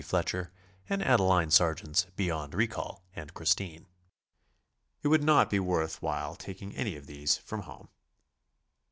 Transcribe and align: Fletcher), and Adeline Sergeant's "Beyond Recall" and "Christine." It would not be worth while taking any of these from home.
Fletcher), 0.03 0.51
and 0.89 1.03
Adeline 1.03 1.51
Sergeant's 1.51 2.07
"Beyond 2.15 2.55
Recall" 2.55 3.03
and 3.15 3.35
"Christine." 3.35 3.85
It 5.03 5.09
would 5.09 5.23
not 5.23 5.47
be 5.47 5.59
worth 5.59 6.01
while 6.01 6.35
taking 6.35 6.75
any 6.75 6.95
of 6.95 7.05
these 7.05 7.37
from 7.37 7.61
home. 7.61 7.87